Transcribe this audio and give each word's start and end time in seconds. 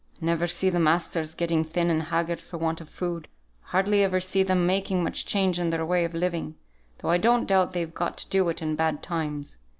I 0.19 0.25
never 0.25 0.47
see 0.47 0.71
the 0.71 0.79
masters 0.79 1.35
getting 1.35 1.63
thin 1.63 1.91
and 1.91 2.01
haggard 2.01 2.39
for 2.39 2.57
want 2.57 2.81
of 2.81 2.89
food; 2.89 3.27
I 3.65 3.69
hardly 3.69 4.01
ever 4.03 4.19
see 4.19 4.41
them 4.41 4.65
making 4.65 5.03
much 5.03 5.27
change 5.27 5.59
in 5.59 5.69
their 5.69 5.85
way 5.85 6.05
of 6.05 6.15
living, 6.15 6.55
though 6.97 7.09
I 7.11 7.19
don't 7.19 7.45
doubt 7.45 7.73
they've 7.73 7.93
got 7.93 8.17
to 8.17 8.29
do 8.29 8.49
it 8.49 8.63
in 8.63 8.75
bad 8.75 9.03
times. 9.03 9.59